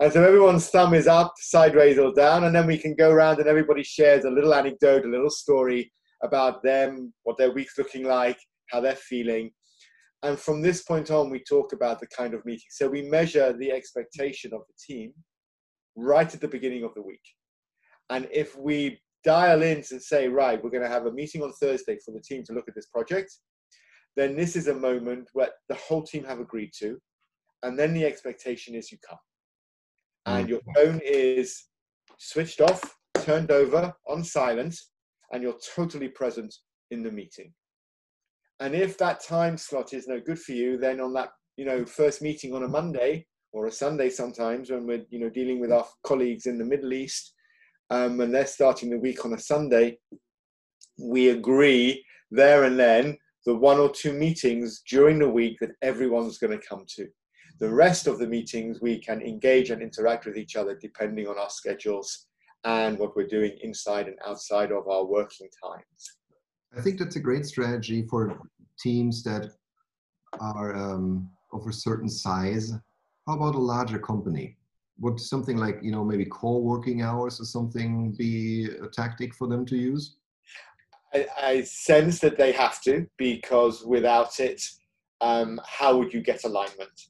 [0.00, 2.44] And so everyone's thumb is up, sideways, or down.
[2.44, 5.92] And then we can go around and everybody shares a little anecdote, a little story
[6.22, 8.38] about them, what their week's looking like,
[8.70, 9.50] how they're feeling.
[10.22, 12.66] And from this point on, we talk about the kind of meeting.
[12.70, 15.12] So we measure the expectation of the team
[15.96, 17.22] right at the beginning of the week.
[18.10, 21.52] And if we dial in to say, right, we're going to have a meeting on
[21.52, 23.32] Thursday for the team to look at this project,
[24.16, 26.98] then this is a moment where the whole team have agreed to.
[27.62, 29.18] And then the expectation is you come.
[30.26, 30.90] And your mm-hmm.
[30.90, 31.64] phone is
[32.18, 32.82] switched off,
[33.20, 34.76] turned over on silent,
[35.32, 36.54] and you're totally present
[36.90, 37.52] in the meeting.
[38.60, 41.84] And if that time slot is no good for you, then on that you know
[41.84, 45.72] first meeting on a Monday or a Sunday sometimes when we're you know dealing with
[45.72, 47.34] our colleagues in the Middle East
[47.90, 49.98] um, and they're starting the week on a Sunday,
[50.98, 53.16] we agree there and then
[53.46, 57.06] the one or two meetings during the week that everyone's going to come to.
[57.60, 61.38] The rest of the meetings we can engage and interact with each other depending on
[61.38, 62.26] our schedules
[62.64, 66.17] and what we're doing inside and outside of our working times.
[66.76, 68.40] I think that's a great strategy for
[68.78, 69.52] teams that
[70.40, 72.72] are um, of a certain size.
[73.26, 74.56] How about a larger company?
[75.00, 79.64] Would something like you know maybe co-working hours or something be a tactic for them
[79.66, 80.16] to use?
[81.14, 84.62] I, I, sense that they have to because without it,
[85.22, 87.06] um, how would you get alignment?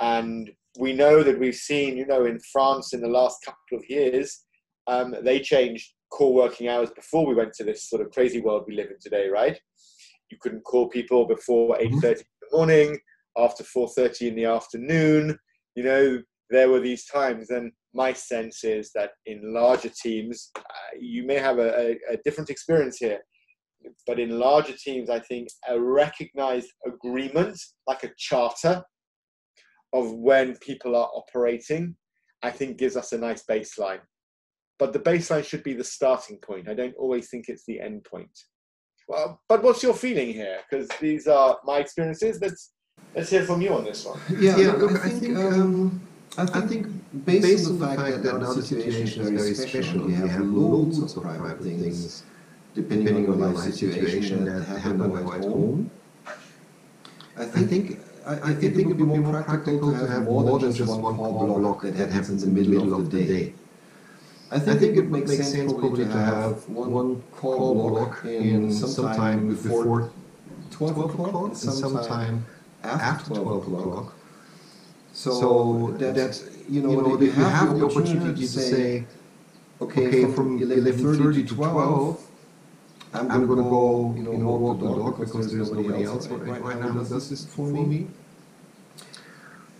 [0.00, 3.84] And we know that we've seen, you know, in France in the last couple of
[3.90, 4.44] years,
[4.86, 8.64] um, they changed core working hours before we went to this sort of crazy world
[8.66, 9.58] we live in today, right?
[10.30, 12.06] You couldn't call people before 8.30 mm-hmm.
[12.06, 12.98] in the morning,
[13.36, 15.38] after 4.30 in the afternoon.
[15.74, 17.50] You know, there were these times.
[17.50, 20.62] And my sense is that in larger teams, uh,
[21.00, 23.20] you may have a, a, a different experience here.
[24.06, 28.82] But in larger teams, I think a recognized agreement, like a charter
[29.92, 31.96] of when people are operating,
[32.42, 34.00] I think gives us a nice baseline.
[34.82, 36.68] But the baseline should be the starting point.
[36.68, 38.36] I don't always think it's the end point.
[39.06, 40.58] Well, but what's your feeling here?
[40.68, 42.40] Because these are my experiences.
[42.42, 42.72] Let's
[43.14, 44.18] let's hear from you on this one.
[44.28, 45.36] Yeah, yeah look, I think.
[45.38, 46.02] Um,
[46.36, 46.86] I think, I think
[47.24, 50.40] based, based on the fact, fact that, now the situation is very special, we have
[50.40, 52.24] loads of private things,
[52.74, 55.90] depending, depending on your life situation, that happen at home.
[57.36, 60.58] I think, I think I, I, think, it would be more practical to have more
[60.58, 63.54] than just one core block that happens in the middle of the day.
[64.52, 68.70] I think, I think it, makes sense, sense probably to have one core block in
[68.70, 70.12] sometime before
[70.70, 72.44] 12 o'clock and sometime
[72.82, 74.14] after 12 o'clock.
[75.14, 79.04] So that, that you know, you, know, you have, have the opportunity to say,
[79.80, 82.28] okay, okay from 11.30 to 12,
[83.14, 86.60] I'm, I'm going to go, you know, walk the dog because there's nobody else right,
[86.60, 88.08] right now that does this for me.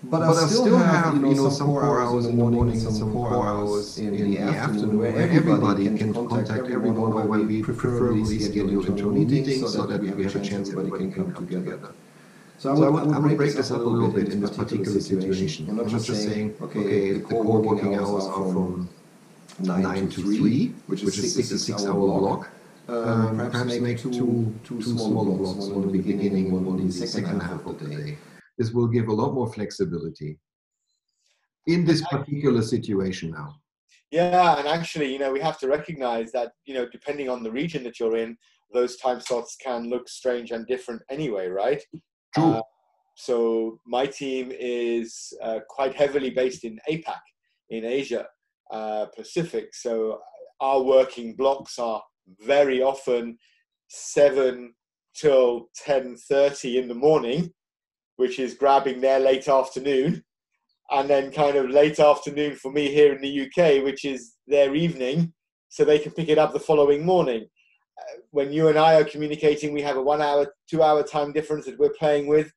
[0.05, 3.12] But, but I still have, you know, some four hours in the morning and some
[3.12, 9.11] four hours in, the afternoon where everybody can contact everyone where we preferably schedule into
[9.12, 11.93] meetings so that we have a chance everybody can come together.
[12.59, 14.11] So I would, so I would, I would, I would break this up a little
[14.11, 15.69] bit in this particular situation.
[15.71, 18.88] I'm not just saying, okay, the core working hours are from
[19.61, 22.51] 9 to 3, which is a 66 hour block.
[22.88, 27.41] Um, perhaps make two, two small blocks, one in the beginning, one in the second
[27.41, 28.19] half of the day.
[28.59, 30.38] This will give a lot more flexibility
[31.67, 33.55] in this particular situation now.
[34.11, 37.51] Yeah, and actually, you know, we have to recognize that, you know, depending on the
[37.51, 38.37] region that you're in,
[38.73, 41.83] those time slots can look strange and different anyway, right?
[42.35, 42.45] True.
[42.45, 42.62] Uh,
[43.17, 47.21] so my team is uh, quite heavily based in APAC,
[47.71, 48.27] in Asia
[48.71, 49.75] uh, Pacific.
[49.75, 50.21] So
[50.61, 52.03] our working blocks are
[52.41, 53.38] very often
[53.88, 54.75] seven
[55.15, 57.51] till ten thirty in the morning,
[58.16, 60.22] which is grabbing their late afternoon,
[60.90, 64.75] and then kind of late afternoon for me here in the UK, which is their
[64.75, 65.33] evening,
[65.68, 67.46] so they can pick it up the following morning.
[67.98, 71.33] Uh, when you and I are communicating, we have a one hour, two hour time
[71.33, 72.53] difference that we're playing with.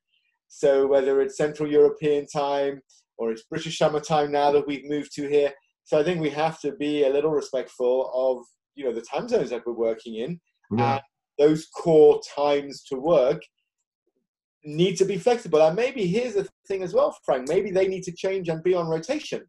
[0.48, 2.80] So whether it's Central European time
[3.18, 5.52] or it's British summer time now that we've moved to here.
[5.84, 9.28] So I think we have to be a little respectful of you know the time
[9.28, 10.40] zones that we're working in,
[10.76, 10.94] yeah.
[10.94, 11.02] and
[11.38, 13.40] those core times to work
[14.66, 15.62] need to be flexible.
[15.62, 17.48] And maybe here's the thing as well, Frank.
[17.48, 19.42] Maybe they need to change and be on rotation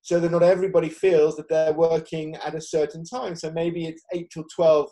[0.00, 3.36] so that not everybody feels that they're working at a certain time.
[3.36, 4.90] So maybe it's 8 till 12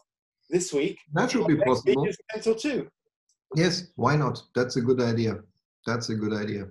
[0.51, 0.99] this week.
[1.15, 2.03] That should be possible.
[2.03, 2.89] Week 10 till 2.
[3.57, 4.41] Yes, why not?
[4.55, 5.41] That's a good idea.
[5.87, 6.67] That's a good idea.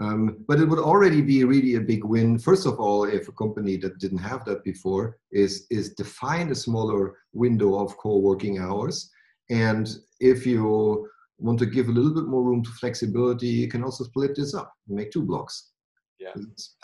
[0.00, 2.38] Um, but it would already be really a big win.
[2.38, 6.54] First of all, if a company that didn't have that before is is define a
[6.54, 9.10] smaller window of core working hours,
[9.50, 11.08] and if you
[11.38, 14.54] want to give a little bit more room to flexibility, you can also split this
[14.54, 15.70] up and make two blocks.
[16.18, 16.32] Yeah.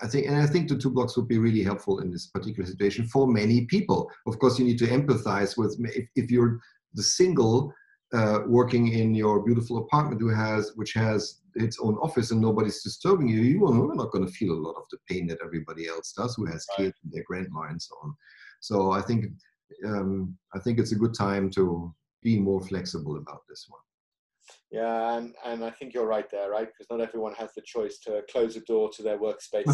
[0.01, 2.69] I think, and I think the two blocks would be really helpful in this particular
[2.69, 4.11] situation for many people.
[4.27, 6.61] Of course, you need to empathize with if, if you're
[6.95, 7.73] the single
[8.13, 12.83] uh, working in your beautiful apartment who has which has its own office and nobody's
[12.83, 15.89] disturbing you, you are not going to feel a lot of the pain that everybody
[15.89, 16.87] else does who has right.
[16.87, 18.15] kids and their grandma and so on.
[18.61, 19.27] So I think
[19.85, 23.81] um, I think it's a good time to be more flexible about this one.
[24.71, 26.67] Yeah, and, and I think you're right there, right?
[26.67, 29.73] Because not everyone has the choice to close a door to their workspace.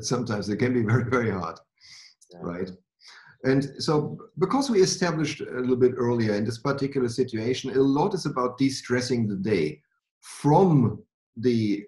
[0.00, 1.58] Sometimes it can be very, very hard,
[2.32, 2.40] yeah.
[2.42, 2.70] right?
[3.44, 8.12] And so, because we established a little bit earlier in this particular situation, a lot
[8.12, 9.80] is about de-stressing the day
[10.20, 11.02] from
[11.36, 11.84] the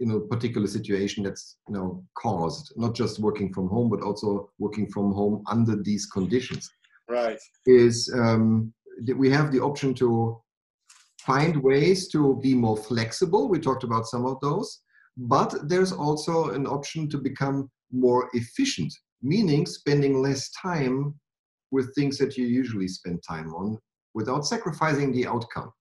[0.00, 4.50] you know particular situation that's you know caused not just working from home but also
[4.58, 6.68] working from home under these conditions
[7.08, 8.72] right is um,
[9.16, 10.40] we have the option to
[11.26, 13.48] find ways to be more flexible.
[13.48, 14.80] We talked about some of those,
[15.16, 21.14] but there's also an option to become more efficient, meaning spending less time
[21.70, 23.78] with things that you usually spend time on
[24.14, 25.72] without sacrificing the outcome.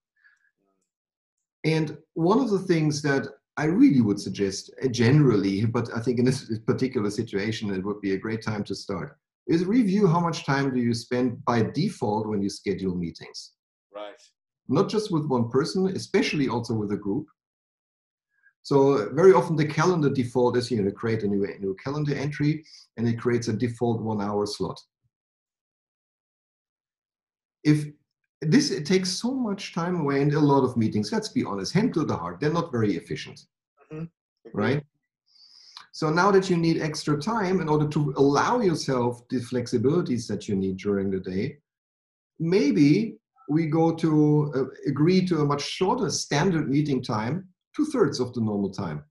[1.66, 6.20] And one of the things that I really would suggest uh, generally, but I think
[6.20, 9.18] in this particular situation, it would be a great time to start.
[9.48, 13.52] is review how much time do you spend by default when you schedule meetings.
[13.94, 14.22] Right.
[14.68, 17.28] Not just with one person, especially also with a group.
[18.64, 22.16] So very often the calendar default is you know create a new, a new calendar
[22.16, 22.64] entry
[22.96, 24.80] and it creates a default one hour slot.
[27.64, 27.86] If
[28.42, 31.74] this it takes so much time away and a lot of meetings, let's be honest,
[31.74, 33.42] hand to the heart, they're not very efficient.
[33.92, 34.06] Mm-hmm.
[34.54, 34.84] Right?
[35.92, 40.48] So now that you need extra time in order to allow yourself the flexibilities that
[40.48, 41.60] you need during the day,
[42.40, 43.18] maybe
[43.50, 48.34] we go to uh, agree to a much shorter standard meeting time, two thirds of
[48.34, 49.04] the normal time,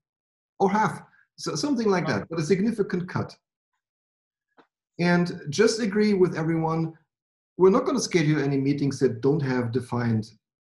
[0.59, 1.03] or half,
[1.37, 3.35] so something like that, but a significant cut.
[4.99, 6.93] And just agree with everyone.
[7.57, 10.31] We're not going to schedule any meetings that don't have defined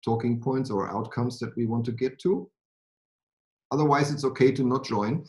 [0.04, 2.50] talking points or outcomes that we want to get to.
[3.72, 5.26] Otherwise, it's okay to not join.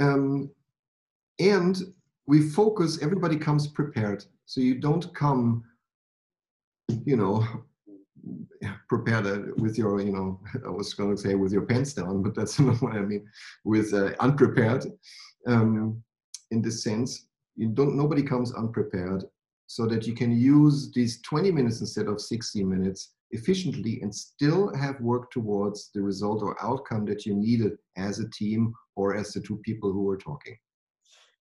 [0.00, 0.50] Um,
[1.38, 1.80] and
[2.26, 4.24] we focus, everybody comes prepared.
[4.46, 5.64] So you don't come,
[7.04, 7.46] you know,
[8.88, 12.34] prepared with your, you know, I was going to say with your pants down, but
[12.34, 13.26] that's not what I mean,
[13.64, 14.86] with uh, unprepared
[15.46, 16.02] um,
[16.50, 17.26] in this sense.
[17.56, 19.24] You don't, nobody comes unprepared
[19.66, 24.74] so that you can use these 20 minutes instead of 60 minutes efficiently and still
[24.74, 29.32] have worked towards the result or outcome that you needed as a team or as
[29.32, 30.56] the two people who were talking.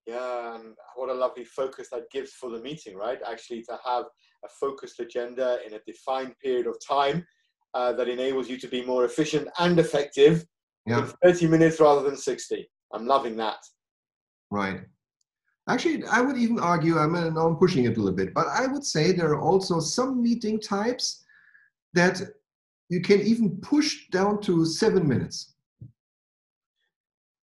[0.08, 3.20] Yeah, and what a lovely focus that gives for the meeting, right?
[3.30, 4.06] Actually, to have
[4.43, 7.26] a focused agenda in a defined period of time
[7.74, 10.45] uh, that enables you to be more efficient and effective
[10.88, 10.99] yeah.
[10.99, 12.70] in 30 minutes rather than 60.
[12.93, 13.58] I'm loving that.
[14.49, 14.82] Right.
[15.70, 18.68] Actually, I would even argue, I mean, I'm pushing it a little bit, but I
[18.68, 21.24] would say there are also some meeting types
[21.93, 22.22] that
[22.89, 25.51] you can even push down to seven minutes.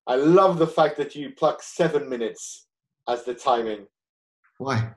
[0.08, 2.66] I love the fact that you pluck seven minutes
[3.08, 3.86] as the timing.
[4.56, 4.90] Why?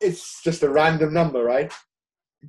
[0.00, 1.72] It's just a random number, right?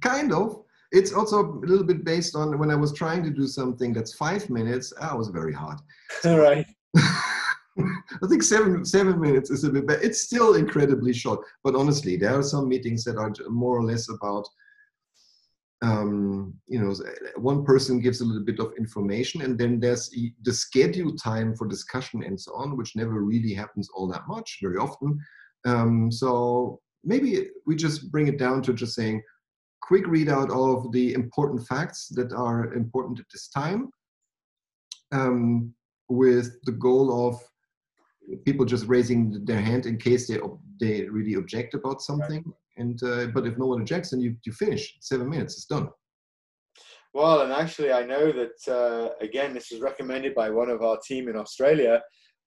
[0.01, 0.63] Kind of.
[0.91, 4.15] It's also a little bit based on when I was trying to do something that's
[4.15, 5.77] five minutes, ah, I was very hard.
[6.25, 6.65] All right.
[6.97, 10.01] I think seven seven minutes is a bit better.
[10.01, 14.09] It's still incredibly short, but honestly, there are some meetings that are more or less
[14.09, 14.45] about
[15.81, 16.93] um, you know,
[17.37, 20.09] one person gives a little bit of information, and then there's
[20.43, 24.59] the schedule time for discussion and so on, which never really happens all that much,
[24.61, 25.19] very often.
[25.65, 29.21] Um, so maybe we just bring it down to just saying,
[29.81, 33.89] quick readout of the important facts that are important at this time,
[35.11, 35.73] um,
[36.09, 37.41] with the goal of
[38.45, 40.39] people just raising their hand in case they
[40.79, 42.43] they really object about something.
[42.81, 45.53] And uh, but if no one objects, then you you finish seven minutes.
[45.55, 45.87] It's done.
[47.13, 50.97] Well, and actually, I know that uh, again, this is recommended by one of our
[51.07, 52.01] team in Australia.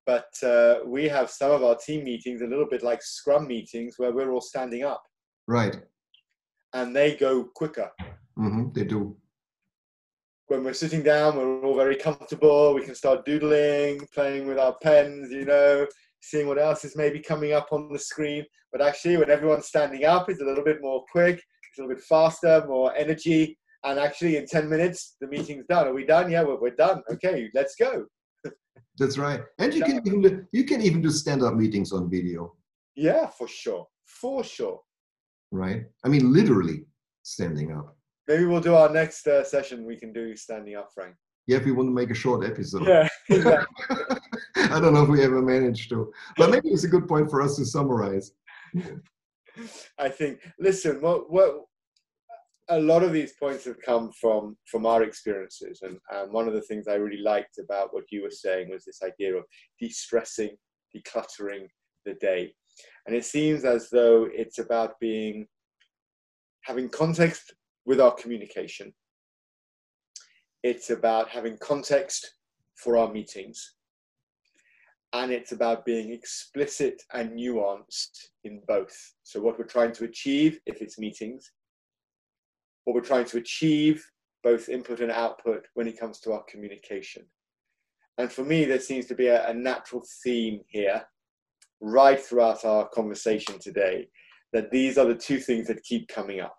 [0.06, 3.94] But uh, we have some of our team meetings a little bit like Scrum meetings
[3.96, 5.02] where we're all standing up.
[5.48, 5.76] Right.
[6.74, 7.90] And they go quicker.
[8.38, 9.16] Mm-hmm, they do.
[10.48, 12.74] When we're sitting down, we're all very comfortable.
[12.74, 15.86] We can start doodling, playing with our pens, you know,
[16.24, 18.44] seeing what else is maybe coming up on the screen.
[18.72, 21.94] But actually, when everyone's standing up, it's a little bit more quick, it's a little
[21.94, 23.58] bit faster, more energy.
[23.84, 25.86] And actually, in 10 minutes, the meeting's done.
[25.86, 26.30] Are we done?
[26.30, 27.02] Yeah, we're, we're done.
[27.12, 28.06] Okay, let's go.
[28.98, 29.42] That's right.
[29.58, 32.54] And you can even you can even do stand-up meetings on video.
[32.96, 33.86] Yeah, for sure.
[34.06, 34.80] For sure.
[35.50, 35.84] Right.
[36.04, 36.86] I mean, literally
[37.22, 37.96] standing up.
[38.26, 39.84] Maybe we'll do our next uh, session.
[39.84, 41.14] We can do standing up, Frank.
[41.46, 42.86] Yeah, if we want to make a short episode.
[42.86, 43.96] Yeah, exactly.
[44.56, 47.42] I don't know if we ever managed to, but maybe it's a good point for
[47.42, 48.32] us to summarize.
[49.98, 50.40] I think.
[50.58, 51.64] Listen, what what
[52.70, 56.54] a lot of these points have come from from our experiences, and um, one of
[56.54, 59.44] the things I really liked about what you were saying was this idea of
[59.78, 60.56] de-stressing,
[60.96, 61.66] decluttering
[62.06, 62.54] the day,
[63.06, 65.46] and it seems as though it's about being
[66.62, 68.94] having context with our communication
[70.64, 72.36] it's about having context
[72.74, 73.74] for our meetings.
[75.12, 78.96] And it's about being explicit and nuanced in both.
[79.22, 81.52] So, what we're trying to achieve, if it's meetings,
[82.84, 84.04] what we're trying to achieve,
[84.42, 87.24] both input and output, when it comes to our communication.
[88.18, 91.02] And for me, there seems to be a, a natural theme here,
[91.80, 94.08] right throughout our conversation today,
[94.52, 96.56] that these are the two things that keep coming up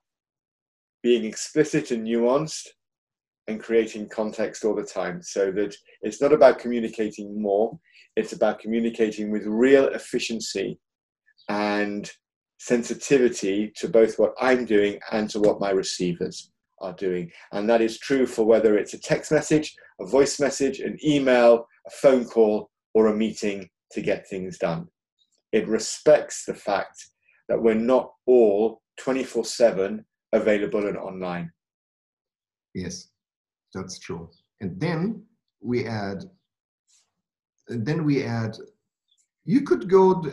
[1.02, 2.66] being explicit and nuanced,
[3.48, 7.78] and creating context all the time so that it's not about communicating more,
[8.16, 10.80] it's about communicating with real efficiency
[11.50, 12.12] and
[12.58, 17.32] sensitivity to both what I'm doing and to what my receivers are doing.
[17.52, 21.68] And that is true for whether it's a text message, a voice message, an email,
[21.88, 24.88] a phone call, or a meeting to get things done.
[25.52, 26.98] it respects the fact
[27.48, 31.52] that we're not all 24 7 available and online.
[32.74, 33.10] Yes,
[33.76, 34.30] that's true.
[34.62, 35.24] And then
[35.62, 36.24] we add,
[37.68, 38.58] and then we add,
[39.44, 40.26] you could go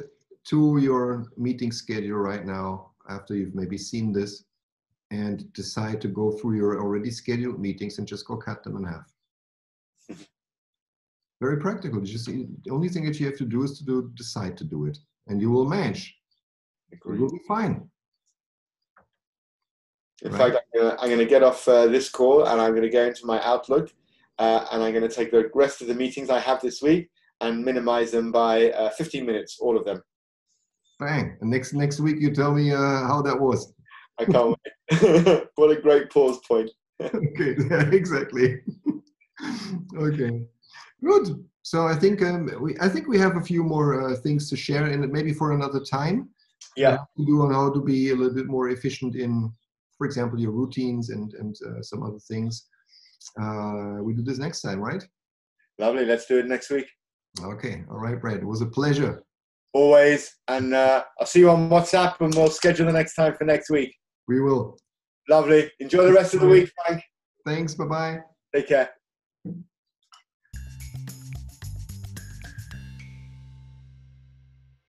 [0.44, 4.44] to your meeting schedule right now after you've maybe seen this
[5.10, 8.84] and decide to go through your already scheduled meetings and just go cut them in
[8.84, 9.12] half.
[11.40, 12.00] Very practical.
[12.00, 14.86] Just the only thing that you have to do is to do, decide to do
[14.86, 16.16] it, and you will manage.
[16.92, 17.16] Agreed.
[17.16, 17.90] It will be fine.
[20.22, 20.52] In right.
[20.52, 23.26] fact, I'm going to get off uh, this call and I'm going to go into
[23.26, 23.92] my Outlook
[24.38, 27.10] uh, and I'm going to take the rest of the meetings I have this week
[27.40, 30.02] and minimize them by uh, 15 minutes, all of them.
[30.98, 31.36] Bang.
[31.40, 33.74] And next next week you tell me uh, how that was.
[34.18, 34.56] I can't
[34.90, 35.48] wait.
[35.56, 36.70] what a great pause point.
[37.02, 38.60] okay, yeah, exactly.
[39.96, 40.46] okay,
[41.04, 41.44] good.
[41.62, 44.56] So I think um, we I think we have a few more uh, things to
[44.56, 46.28] share, and maybe for another time.
[46.76, 46.98] Yeah.
[47.16, 49.52] To do on how to be a little bit more efficient in,
[50.02, 52.66] for example, your routines and and uh, some other things.
[53.40, 55.04] Uh, we do this next time, right?
[55.78, 56.04] Lovely.
[56.04, 56.88] Let's do it next week.
[57.40, 57.84] Okay.
[57.88, 58.38] All right, Brad.
[58.38, 59.22] It was a pleasure.
[59.72, 60.34] Always.
[60.48, 63.70] And uh, I'll see you on WhatsApp and we'll schedule the next time for next
[63.70, 63.94] week.
[64.26, 64.76] We will.
[65.30, 65.70] Lovely.
[65.78, 67.00] Enjoy the rest of the week, Frank.
[67.46, 67.74] Thanks.
[67.74, 68.18] Bye bye.
[68.52, 68.90] Take care.